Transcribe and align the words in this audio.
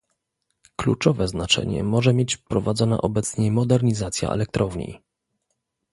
Kluczowe 0.75 1.27
znaczenie 1.27 1.83
może 1.83 2.13
mieć 2.13 2.37
prowadzona 2.37 3.01
obecnie 3.01 3.51
modernizacja 3.51 4.29
elektrowni 4.29 5.01